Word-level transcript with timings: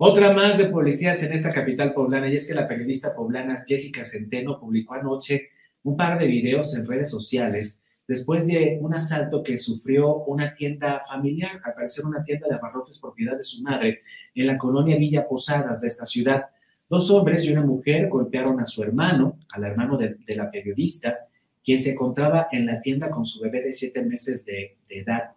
Otra 0.00 0.32
más 0.32 0.58
de 0.58 0.66
policías 0.66 1.22
en 1.24 1.32
esta 1.32 1.50
capital 1.50 1.92
poblana, 1.92 2.28
y 2.28 2.36
es 2.36 2.46
que 2.46 2.54
la 2.54 2.68
periodista 2.68 3.14
poblana 3.14 3.64
Jessica 3.66 4.04
Centeno 4.04 4.60
publicó 4.60 4.94
anoche 4.94 5.50
un 5.82 5.96
par 5.96 6.18
de 6.20 6.26
videos 6.28 6.74
en 6.76 6.86
redes 6.86 7.10
sociales 7.10 7.82
después 8.06 8.46
de 8.46 8.78
un 8.80 8.94
asalto 8.94 9.42
que 9.42 9.58
sufrió 9.58 10.24
una 10.24 10.54
tienda 10.54 11.02
familiar, 11.06 11.60
al 11.62 11.74
parecer 11.74 12.06
una 12.06 12.22
tienda 12.22 12.48
de 12.48 12.54
abarrotes 12.54 12.98
propiedad 12.98 13.36
de 13.36 13.42
su 13.42 13.62
madre, 13.62 14.02
en 14.34 14.46
la 14.46 14.56
colonia 14.56 14.96
Villa 14.96 15.28
Posadas 15.28 15.82
de 15.82 15.88
esta 15.88 16.06
ciudad. 16.06 16.46
Dos 16.88 17.10
hombres 17.10 17.44
y 17.44 17.52
una 17.52 17.62
mujer 17.62 18.08
golpearon 18.08 18.60
a 18.60 18.66
su 18.66 18.82
hermano, 18.82 19.38
al 19.52 19.64
hermano 19.64 19.98
de, 19.98 20.16
la 20.28 20.50
periodista, 20.50 21.26
quien 21.62 21.80
se 21.80 21.90
encontraba 21.90 22.48
en 22.50 22.64
la 22.64 22.80
tienda 22.80 23.10
con 23.10 23.26
su 23.26 23.40
bebé 23.42 23.62
de 23.62 23.74
siete 23.74 24.00
meses 24.02 24.44
de, 24.46 24.76
edad. 24.88 25.32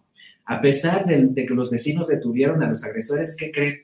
A 0.46 0.62
pesar 0.62 1.06
de, 1.06 1.34
que 1.34 1.54
los 1.54 1.70
vecinos 1.70 2.08
detuvieron 2.08 2.64
a 2.64 2.70
los 2.70 2.86
agresores, 2.86 3.36
¿qué 3.36 3.52
creen? 3.52 3.82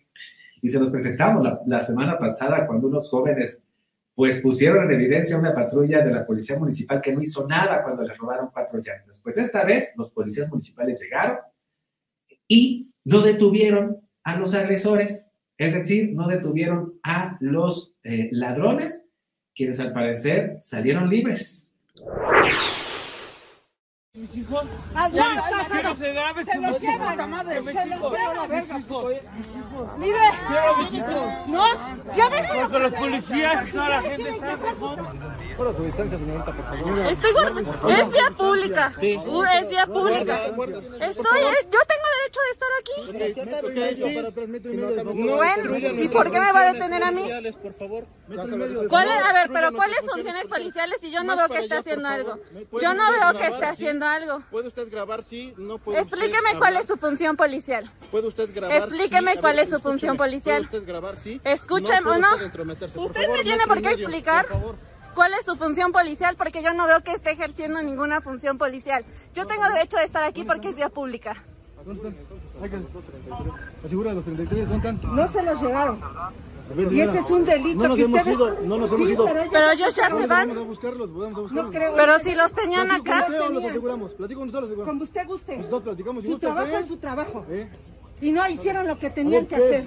Y 0.62 0.70
se 0.70 0.80
los 0.80 0.90
presentamos 0.90 1.44
la, 1.44 1.62
la 1.66 1.82
semana 1.82 2.18
pasada 2.18 2.66
cuando 2.66 2.88
unos 2.88 3.10
jóvenes 3.10 3.64
pues 4.18 4.42
pusieron 4.42 4.84
en 4.86 5.00
evidencia 5.00 5.38
una 5.38 5.54
patrulla 5.54 6.04
de 6.04 6.12
la 6.12 6.26
policía 6.26 6.58
municipal 6.58 7.00
que 7.00 7.14
no 7.14 7.22
hizo 7.22 7.48
nada 7.48 7.84
cuando 7.84 8.02
les 8.02 8.18
robaron 8.18 8.50
cuatro 8.52 8.80
llantas. 8.80 9.20
Pues 9.22 9.38
esta 9.38 9.64
vez 9.64 9.92
los 9.96 10.10
policías 10.10 10.50
municipales 10.50 11.00
llegaron 11.00 11.38
y 12.48 12.90
no 13.04 13.22
detuvieron 13.22 13.98
a 14.24 14.36
los 14.36 14.56
agresores, 14.56 15.30
es 15.56 15.74
decir, 15.76 16.14
no 16.16 16.28
detuvieron 16.28 17.00
a 17.04 17.38
los 17.40 17.96
eh, 18.04 18.30
ladrones, 18.32 19.04
quienes 19.54 19.80
al 19.80 19.94
parecer 19.94 20.58
salieron 20.60 21.10
libres. 21.10 21.70
Mis 24.18 24.36
hijos. 24.36 24.66
Quiero 25.72 25.94
se 25.94 26.12
grabe 26.12 26.44
se 26.44 26.60
los 26.60 26.82
lleva 26.82 27.16
la 27.16 27.28
madre. 27.28 27.64
Se 27.64 27.86
los 27.86 28.12
lleva 28.12 28.34
la 28.34 28.48
verga. 28.48 28.82
Mire. 30.00 30.18
No, 31.46 31.64
ya 32.16 32.30
ves. 32.30 32.52
Porque 32.60 32.80
los 32.80 32.94
policías 32.94 33.68
y 33.68 33.72
toda 33.72 33.90
la 33.90 34.02
gente 34.02 34.30
está 34.30 34.58
su 35.76 35.84
distancia, 35.84 36.18
señorita, 36.18 36.52
por 36.52 36.66
favor. 36.66 37.00
Estoy 37.12 37.32
Es 37.92 38.12
vía 38.12 38.32
pública. 38.36 38.94
Sí. 39.00 39.20
Es 39.54 39.70
vía 39.70 39.86
pública. 39.86 40.46
Estoy, 40.46 41.42
yo 41.72 41.80
tengo 41.88 42.07
derecho 42.28 42.40
de 42.42 42.52
estar 42.52 42.70
aquí. 42.80 42.94
Bueno, 45.14 46.02
¿y 46.02 46.10
por 46.10 46.32
qué 46.32 46.40
me 46.40 46.52
va 46.52 46.60
a 46.62 46.74
detener 46.74 47.04
a 47.04 47.12
mí? 47.12 47.24
Por 47.62 47.74
favor. 47.74 48.06
¿Cuál 48.90 49.08
es, 49.10 49.24
a 49.24 49.34
ver, 49.34 49.50
pero 49.52 49.74
¿cuáles 49.74 50.00
funciones 50.00 50.48
policiales 50.48 50.98
si 51.02 51.12
yo 51.12 51.24
no 51.24 51.36
veo 51.36 51.50
que 51.50 51.60
está 51.60 51.80
haciendo 51.80 52.08
algo? 52.08 52.40
Yo 52.82 52.94
no 52.94 53.12
veo 53.12 53.40
que 53.40 53.48
está 53.48 53.70
haciendo 53.70 54.06
algo. 54.06 54.42
¿Puede 54.52 54.68
usted 54.68 54.90
grabar? 54.90 55.24
Sí, 55.24 55.54
no 55.58 55.78
puede 55.78 56.00
Explíqueme 56.00 56.58
cuál 56.58 56.78
es 56.78 56.88
su 56.88 56.98
función 56.98 57.36
policial. 57.36 57.92
¿Puede 58.12 58.28
usted 58.28 58.50
grabar? 58.54 58.78
Explíqueme 58.78 59.38
cuál 59.38 59.60
es 59.60 59.70
su 59.70 59.80
función 59.80 60.18
policial. 60.18 60.68
¿Puede 60.68 60.80
usted 60.80 60.88
grabar? 60.88 61.18
Sí. 61.18 61.42
Escúcheme, 61.44 62.10
¿o 62.10 62.18
no? 62.18 62.36
Usted 62.36 63.30
me 63.30 63.44
tiene 63.44 63.66
por 63.68 63.82
qué 63.82 63.92
explicar 63.92 64.48
cuál 65.14 65.34
es 65.34 65.46
su 65.46 65.56
función 65.56 65.92
policial 65.92 66.36
porque 66.38 66.62
yo 66.62 66.74
no 66.74 66.86
veo 66.86 67.02
que 67.02 67.12
esté 67.12 67.32
ejerciendo 67.32 67.82
ninguna 67.82 68.22
función 68.22 68.58
policial. 68.58 69.04
Yo 69.34 69.48
tengo 69.48 69.68
derecho 69.70 69.98
de 69.98 70.04
estar 70.04 70.24
aquí 70.24 70.44
porque 70.44 70.70
es 70.70 70.76
vía 70.76 70.90
pública. 70.90 71.44
¿Dónde 71.86 72.10
están? 72.10 72.88
Asegura 73.86 74.14
los 74.14 74.24
33, 74.24 74.70
¿dónde 74.70 74.90
están? 74.90 75.16
No 75.16 75.28
se 75.28 75.44
los 75.44 75.62
llevaron 75.62 76.00
y 76.76 77.02
ese 77.02 77.20
es 77.20 77.32
un 77.32 77.46
delito 77.46 77.84
no 77.84 77.88
nos 77.88 77.98
que 77.98 78.04
hemos 78.04 78.20
ustedes... 78.20 78.38
ido, 78.38 78.58
no 78.66 78.78
nos 78.78 78.92
hemos 78.92 79.10
ido. 79.10 79.26
Pero, 79.26 79.72
ellos, 79.72 79.96
ya 79.96 80.08
se 80.10 80.28
van. 80.28 80.50
Vamos 80.50 80.64
a 80.64 80.68
buscarlos, 80.68 81.14
vamos 81.14 81.38
a 81.38 81.42
buscarlos. 81.42 81.66
No 81.66 81.72
creo. 81.72 81.96
Pero 81.96 82.20
si 82.20 82.36
los 82.36 82.52
tenían 82.52 82.92
acá. 82.92 83.26
Con 83.26 83.54
los 83.54 83.64
aseguramos. 83.64 84.14
Platico 84.14 84.40
con 84.42 84.48
nosotros. 84.52 84.86
Como 84.86 85.04
usted 85.04 85.28
guste. 85.28 85.58
Nosotros 85.58 85.84
platicamos. 85.84 86.26
Su 86.26 86.40
trabajo 86.40 86.78
es 86.78 86.88
su 86.88 86.98
trabajo. 86.98 87.46
¿Eh? 87.50 87.70
Y 88.20 88.32
no 88.32 88.48
hicieron 88.50 88.88
lo 88.88 89.00
que 89.00 89.10
tenían 89.10 89.46
que 89.46 89.56
hacer. 89.56 89.86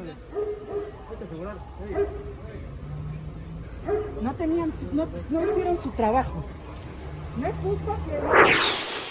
No 4.22 4.34
tenían, 4.34 4.72
no, 4.92 5.06
no 5.30 5.50
hicieron 5.50 5.78
su 5.78 5.90
trabajo. 5.90 6.44
No 7.38 7.46
es 7.46 7.54
justo 7.62 7.96
que... 8.06 9.09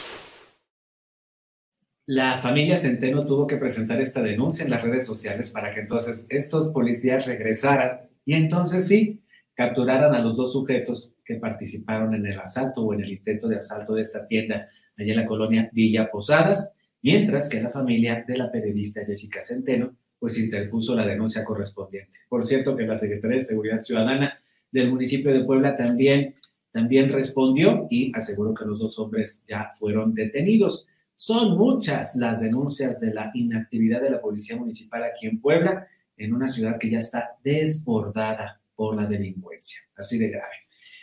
La 2.11 2.39
familia 2.39 2.75
Centeno 2.75 3.23
tuvo 3.23 3.45
que 3.45 3.57
presentar 3.57 4.01
esta 4.01 4.23
denuncia 4.23 4.65
en 4.65 4.71
las 4.71 4.81
redes 4.81 5.05
sociales 5.05 5.51
para 5.51 5.75
que 5.75 5.81
entonces 5.81 6.25
estos 6.29 6.69
policías 6.69 7.27
regresaran 7.27 7.99
y 8.25 8.33
entonces 8.33 8.87
sí, 8.87 9.21
capturaran 9.53 10.15
a 10.15 10.19
los 10.19 10.35
dos 10.35 10.53
sujetos 10.53 11.13
que 11.23 11.35
participaron 11.35 12.15
en 12.15 12.25
el 12.25 12.39
asalto 12.39 12.81
o 12.81 12.95
en 12.95 13.01
el 13.01 13.11
intento 13.11 13.47
de 13.47 13.57
asalto 13.57 13.93
de 13.93 14.01
esta 14.01 14.25
tienda 14.25 14.69
allá 14.97 15.11
en 15.11 15.19
la 15.19 15.27
colonia 15.27 15.69
Villa 15.71 16.09
Posadas, 16.09 16.73
mientras 17.03 17.47
que 17.47 17.61
la 17.61 17.69
familia 17.69 18.25
de 18.27 18.37
la 18.39 18.51
periodista 18.51 19.05
Jessica 19.05 19.43
Centeno 19.43 19.95
pues 20.17 20.39
interpuso 20.39 20.95
la 20.95 21.05
denuncia 21.05 21.45
correspondiente. 21.45 22.17
Por 22.27 22.43
cierto 22.43 22.75
que 22.75 22.87
la 22.87 22.97
Secretaría 22.97 23.37
de 23.37 23.43
Seguridad 23.43 23.81
Ciudadana 23.81 24.39
del 24.71 24.89
municipio 24.89 25.31
de 25.31 25.43
Puebla 25.43 25.77
también, 25.77 26.33
también 26.71 27.11
respondió 27.11 27.85
y 27.91 28.11
aseguró 28.15 28.55
que 28.55 28.65
los 28.65 28.79
dos 28.79 28.97
hombres 28.97 29.43
ya 29.47 29.69
fueron 29.77 30.15
detenidos. 30.15 30.87
Son 31.21 31.57
muchas 31.57 32.15
las 32.15 32.39
denuncias 32.39 33.01
de 33.01 33.13
la 33.13 33.29
inactividad 33.33 34.01
de 34.01 34.09
la 34.09 34.21
Policía 34.21 34.55
Municipal 34.55 35.03
aquí 35.03 35.27
en 35.27 35.41
Puebla, 35.41 35.85
en 36.15 36.33
una 36.33 36.47
ciudad 36.47 36.77
que 36.79 36.89
ya 36.89 36.99
está 36.99 37.31
desbordada 37.43 38.61
por 38.73 38.95
la 38.95 39.05
delincuencia. 39.05 39.81
Así 39.97 40.17
de 40.17 40.29
grave. 40.29 40.68